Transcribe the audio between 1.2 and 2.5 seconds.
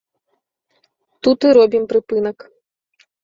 Тут і робім прыпынак.